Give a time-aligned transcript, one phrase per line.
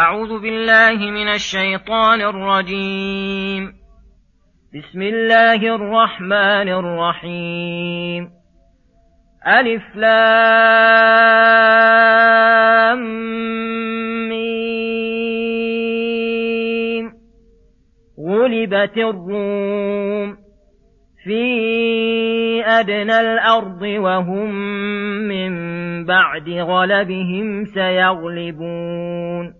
[0.00, 3.72] أعوذ بالله من الشيطان الرجيم.
[4.74, 8.30] بسم الله الرحمن الرحيم.
[9.46, 10.20] ألف لام
[14.28, 14.80] ميم.
[18.28, 20.36] غلبت الروم
[21.24, 21.42] في
[22.66, 24.54] أدنى الأرض وهم
[25.28, 25.52] من
[26.04, 29.59] بعد غلبهم سيغلبون.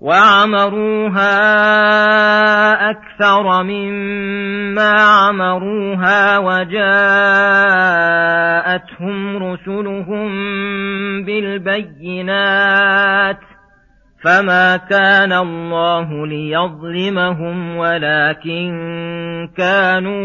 [0.00, 1.30] وعمروها
[2.90, 6.96] أكثر مما عمروها وجاءتهم
[9.36, 10.28] رسلهم
[11.24, 12.76] بالبينات
[14.24, 18.72] فما كان الله ليظلمهم ولكن
[19.56, 20.16] كانوا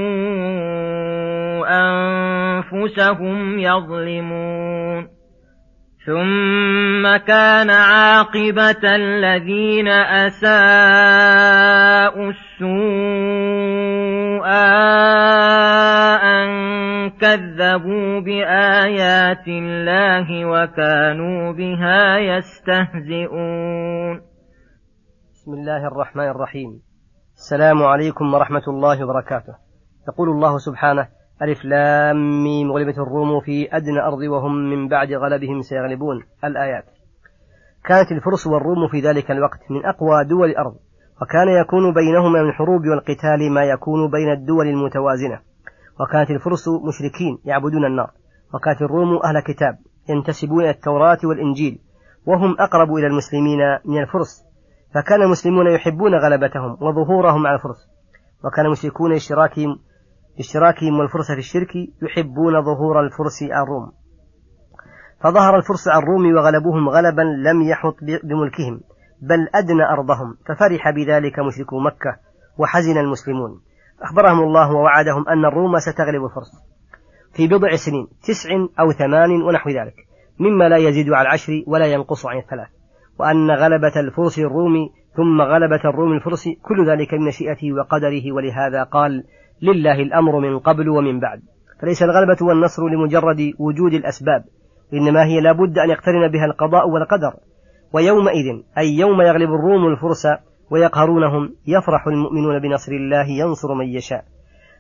[2.74, 5.21] أنفسهم يظلمون
[6.06, 9.88] ثم كان عاقبة الذين
[10.28, 10.50] أساءوا
[12.30, 14.48] السوء
[16.24, 16.50] أن
[17.10, 24.22] كذبوا بآيات الله وكانوا بها يستهزئون.
[25.34, 26.82] بسم الله الرحمن الرحيم.
[27.34, 29.54] السلام عليكم ورحمة الله وبركاته.
[30.10, 31.08] يقول الله سبحانه:
[31.42, 36.24] ألف لام ميم غلبت الروم في أدنى أرض وهم من بعد غلبهم سيغلبون.
[36.44, 36.86] الآيات.
[37.86, 40.76] كانت الفرس والروم في ذلك الوقت من أقوى دول الأرض
[41.22, 45.40] وكان يكون بينهما من الحروب والقتال ما يكون بين الدول المتوازنة.
[46.00, 48.12] وكانت الفرس مشركين يعبدون النار.
[48.54, 49.78] وكانت الروم أهل كتاب
[50.10, 51.80] ينتسبون إلى التوراة والإنجيل
[52.26, 54.44] وهم أقرب إلى المسلمين من الفرس.
[54.96, 57.90] فكان المسلمون يحبون غلبتهم وظهورهم على الفرس.
[58.46, 59.12] وكان المشركون
[60.42, 63.92] اشتراكهم والفرس في الشرك يحبون ظهور الفرس الروم.
[65.24, 68.82] فظهر الفرس الروم وغلبوهم غلبا لم يحط بملكهم
[69.22, 72.18] بل أدنى أرضهم ففرح بذلك مشركو مكة
[72.58, 73.62] وحزن المسلمون.
[74.02, 76.52] أخبرهم الله ووعدهم أن الروم ستغلب الفرس.
[77.36, 78.50] في بضع سنين تسع
[78.80, 79.96] أو ثمان ونحو ذلك
[80.40, 82.70] مما لا يزيد على العشر ولا ينقص عن الثلاث.
[83.20, 89.24] وأن غلبة الفرس الروم ثم غلبة الروم الفرس كل ذلك من مشيئته وقدره ولهذا قال
[89.62, 91.42] لله الأمر من قبل ومن بعد.
[91.82, 94.44] فليس الغلبة والنصر لمجرد وجود الأسباب
[94.94, 97.34] إنما هي لابد أن يقترن بها القضاء والقدر.
[97.94, 100.28] ويومئذ أي يوم يغلب الروم الفرس
[100.72, 104.26] ويقهرونهم يفرح المؤمنون بنصر الله ينصر من يشاء.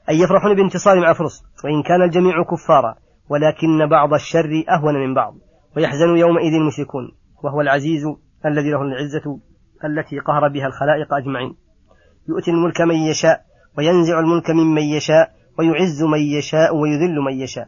[0.09, 2.95] أي يفرحون بانتصار مع فرس وإن كان الجميع كفارا
[3.29, 5.33] ولكن بعض الشر أهون من بعض.
[5.77, 7.11] ويحزن يومئذ المشركون
[7.43, 8.03] وهو العزيز
[8.45, 9.39] الذي له العزة
[9.85, 11.55] التي قهر بها الخلائق أجمعين.
[12.29, 17.67] يؤتي الملك من يشاء وينزع الملك ممن يشاء ويعز من يشاء ويذل من يشاء.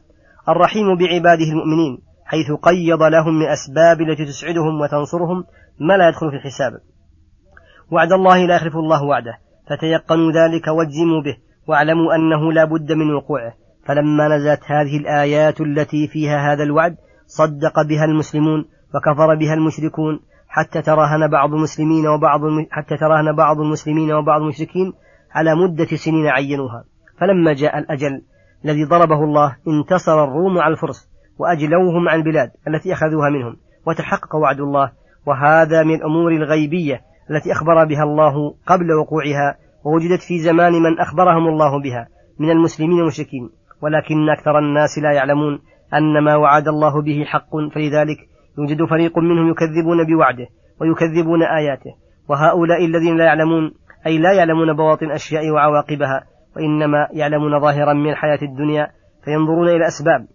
[0.49, 5.43] الرحيم بعباده المؤمنين حيث قيض لهم من أسباب التي تسعدهم وتنصرهم
[5.79, 6.71] ما لا يدخل في الحساب.
[7.91, 9.37] وعد الله لا يخلف الله وعده
[9.69, 13.53] فتيقنوا ذلك واجزموا به واعلموا أنه لا بد من وقوعه.
[13.85, 16.95] فلما نزلت هذه الآيات التي فيها هذا الوعد
[17.27, 18.65] صدق بها المسلمون
[18.95, 22.41] وكفر بها المشركون حتى تراهن بعض المسلمين وبعض
[22.71, 24.93] حتى تراهن بعض المسلمين وبعض المشركين
[25.33, 26.83] على مدة سنين عينوها.
[27.19, 28.21] فلما جاء الأجل
[28.65, 31.09] الذي ضربه الله انتصر الروم على الفرس
[31.39, 33.55] وأجلوهم عن البلاد التي أخذوها منهم.
[33.87, 34.91] وتحقق وعد الله.
[35.25, 37.01] وهذا من الأمور الغيبية
[37.31, 42.07] التي أخبر بها الله قبل وقوعها ووجدت في زمان من أخبرهم الله بها
[42.39, 43.49] من المسلمين والمشركين.
[43.81, 45.59] ولكن أكثر الناس لا يعلمون
[45.93, 48.17] أن ما وعد الله به حق فلذلك
[48.57, 50.47] يوجد فريق منهم يكذبون بوعده
[50.81, 51.95] ويكذبون آياته.
[52.29, 53.71] وهؤلاء الذين لا يعلمون
[54.07, 56.23] أي لا يعلمون بواطن أشياء وعواقبها
[56.55, 58.87] وإنما يعلمون ظاهرا من الحياة الدنيا
[59.25, 60.27] فينظرون إلى الأسباب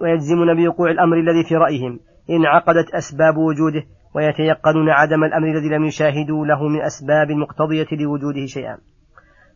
[0.00, 2.00] ويجزمون بوقوع الأمر الذي في رأيهم.
[2.30, 3.82] إن عقدت أسباب وجوده
[4.14, 8.78] ويتيقنون عدم الأمر الذي لم يشاهدوا له من أسباب مقتضية لوجوده شيئا.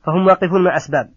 [0.07, 1.09] فهم واقفون مع أسباب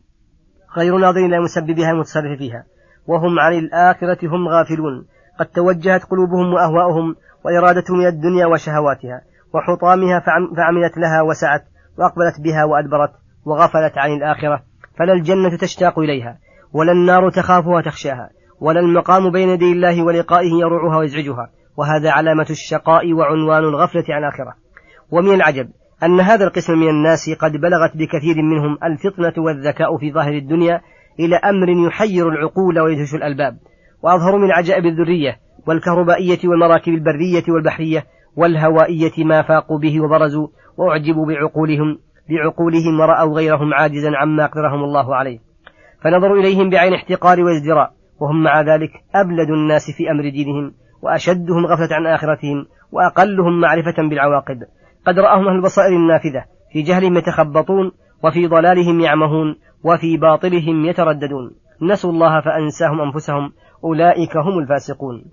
[0.77, 2.63] غير ناظرين إلى مسببها المتصرف فيها.
[3.07, 5.05] وهم عن الآخرة هم غافلون.
[5.39, 9.21] قد توجهت قلوبهم وأهواؤهم وإرادتهم إلى الدنيا وشهواتها
[9.53, 10.19] وحطامها
[10.57, 11.61] فعملت لها وسعت.
[11.97, 13.11] وأقبلت بها وأدبرت
[13.45, 14.63] وغفلت عن الآخرة
[14.99, 16.37] فلا الجنة تشتاق إليها
[16.73, 18.29] ولا النار تخافها وتخشاها
[18.61, 24.53] ولا المقام بين يدي الله ولقائه يروعها ويزعجها وهذا علامة الشقاء وعنوان الغفلة عن الآخرة.
[25.11, 25.69] ومن العجب
[26.03, 30.81] أن هذا القسم من الناس قد بلغت بكثير منهم الفطنة والذكاء في ظاهر الدنيا
[31.19, 33.57] إلى أمر يحير العقول ويدهش الألباب.
[34.03, 38.03] وأظهر من عجائب الذرية والكهربائية والمراكب البرية والبحرية
[38.39, 40.47] والهوائية ما فاقوا به وبرزوا
[40.77, 41.97] وأعجبوا بعقولهم
[42.29, 45.39] بعقولهم ورأوا غيرهم عاجزا عما أقدرهم الله عليه.
[46.03, 47.91] فنظروا إليهم بعين احتقار وازدراء
[48.21, 54.57] وهم مع ذلك أبلد الناس في أمر دينهم وأشدهم غفلة عن آخرتهم وأقلهم معرفة بالعواقب.
[55.07, 57.91] قد رآهم أهل البصائر النافذة في جهلهم يتخبطون
[58.23, 61.51] وفي ضلالهم يعمهون وفي باطلهم يترددون.
[61.81, 63.51] نسوا الله فأنساهم أنفسهم
[63.83, 65.25] أولئك هم الفاسقون.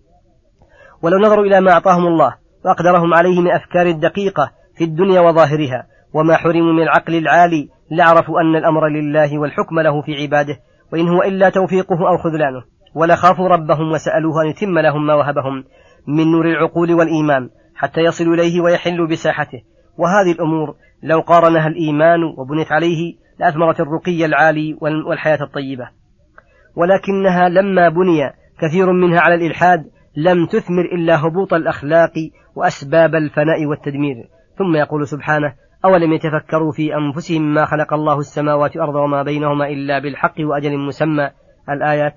[1.03, 5.87] ولو نظروا إلى ما أعطاهم الله وأقدرهم عليه من أفكار الدقيقة في الدنيا وظاهرها.
[6.15, 10.57] وما حرموا من العقل العالي لعرفوا أن الأمر لله والحكم له في عباده
[10.93, 12.63] وإن هو إلا توفيقه أو خذلانه.
[12.95, 15.65] ولخافوا ربهم وسألوه أن يتم لهم ما وهبهم
[16.09, 19.63] من نور العقول والإيمان حتى يصلوا إليه ويحلوا بساحته.
[19.99, 25.89] وهذه الأمور لو قارنها الإيمان وبنيت عليه لأثمرت الرقي العالي والحياة الطيبة.
[26.77, 29.85] ولكنها لما بني كثير منها على الإلحاد
[30.17, 32.13] لم تثمر إلا هبوط الأخلاق
[32.55, 34.17] وأسباب الفناء والتدمير.
[34.59, 35.55] ثم يقول سبحانه
[35.85, 41.31] أولم يتفكروا في أنفسهم ما خلق الله السماوات والأرض وما بينهما إلا بالحق وأجل مسمى؟
[41.71, 42.15] الآيات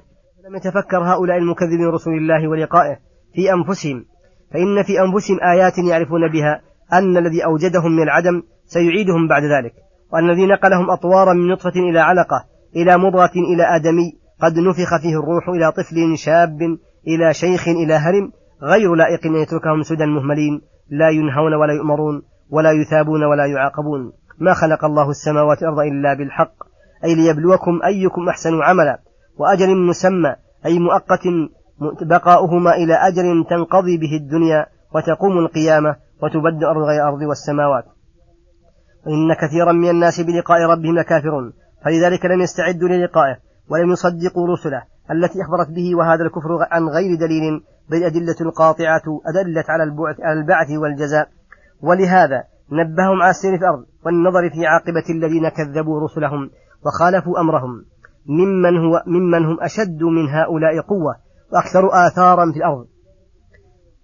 [0.49, 2.97] لم يتفكر هؤلاء المكذبين رسول الله ولقائه
[3.33, 4.05] في أنفسهم؟
[4.53, 6.61] فإن في أنفسهم آيات يعرفون بها
[6.93, 9.73] أن الذي أوجدهم من العدم سيعيدهم بعد ذلك
[10.13, 12.45] وأن الذي نقلهم أطوارا من نطفة إلى علقة
[12.75, 14.11] إلى مضغة إلى آدمي
[14.41, 16.59] قد نفخ فيه الروح إلى طفل شاب
[17.09, 18.31] إلى شيخ إلى هرم
[18.63, 24.13] غير لائق أن يتركهم سدى مهملين لا ينهون ولا يؤمرون ولا يثابون ولا يعاقبون.
[24.39, 26.53] ما خلق الله السماوات والأرض إلا بالحق
[27.03, 28.99] أي ليبلوكم أيكم أحسن عملا.
[29.37, 30.35] وأجل مسمى
[30.65, 31.23] أي مؤقت
[32.01, 34.65] بقاؤهما إلى أجل تنقضي به الدنيا
[34.95, 37.85] وتقوم القيامة وتبدأ أرض غير أرض والسماوات.
[39.05, 41.53] وإن كثيرا من الناس بلقاء ربهم لكافرون
[41.85, 43.37] فلذلك لم يستعدوا للقائه
[43.69, 44.83] ولم يصدقوا رسله.
[45.11, 49.83] التي أخبرت به وهذا الكفر عن غير دليل بل أدلة القاطعة أدلت على
[50.33, 51.29] البعث والجزاء.
[51.81, 56.49] ولهذا نبههم على السير في الأرض والنظر في عاقبة الذين كذبوا رسلهم
[56.85, 57.85] وخالفوا أمرهم
[58.25, 61.15] ممن, هو ممن هم أشد من هؤلاء قوة
[61.53, 62.85] وأكثر آثارا في الأرض.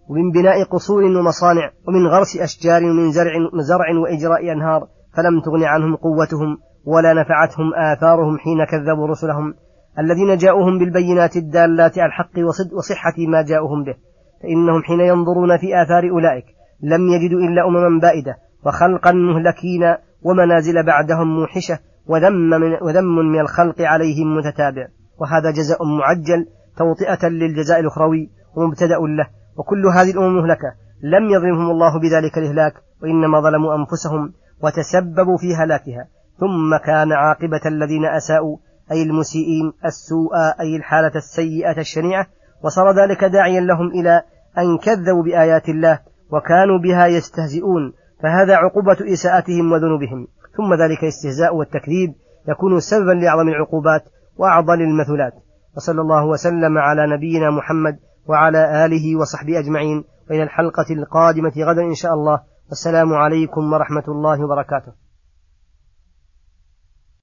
[0.09, 4.87] ومن بناء قصور ومصانع ومن غرس أشجار ومن زرع, زرع وإجراء أنهار
[5.17, 9.53] فلم تغن عنهم قوتهم ولا نفعتهم آثارهم حين كذبوا رسلهم
[9.99, 12.39] الذين جاءوهم بالبينات الدالات على الحق
[12.73, 13.95] وصحة ما جاءوهم به.
[14.43, 16.45] فإنهم حين ينظرون في آثار أولئك
[16.83, 23.81] لم يجدوا إلا أمما بائدة وخلقا مهلكين ومنازل بعدهم موحشة وذم من, وذم من الخلق
[23.81, 24.87] عليهم متتابع.
[25.21, 26.47] وهذا جزاء معجل
[26.77, 29.27] توطئة للجزاء الأخروي ومبتدأ له.
[29.57, 30.73] وكل هذه الأمم مهلكة.
[31.03, 32.73] لم يظلمهم الله بذلك الإهلاك
[33.03, 34.33] وإنما ظلموا أنفسهم
[34.63, 36.07] وتسببوا في هلاكها.
[36.39, 38.57] ثم كان عاقبة الذين أساءوا
[38.91, 42.27] أي المسيئين السوء أي الحالة السيئة الشنيعة.
[42.63, 44.21] وصار ذلك داعيا لهم إلى
[44.57, 45.99] أن كذبوا بآيات الله
[46.31, 47.93] وكانوا بها يستهزئون.
[48.23, 50.27] فهذا عقوبة إساءتهم وذنوبهم.
[50.57, 52.13] ثم ذلك الاستهزاء والتكذيب
[52.49, 54.01] يكون سببا لأعظم العقوبات
[54.37, 55.33] وأعضل المثلات.
[55.75, 60.03] وصلى الله وسلم على نبينا محمد وعلى آله وصحبه أجمعين.
[60.29, 62.39] وإلى الحلقة القادمة غدا إن شاء الله.
[62.69, 65.04] والسلام عليكم ورحمة الله وبركاته.